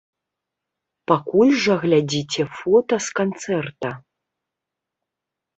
Пакуль 1.11 1.51
жа 1.65 1.75
глядзіце 1.83 2.43
фота 2.57 2.95
з 3.09 3.15
канцэрта. 3.21 3.89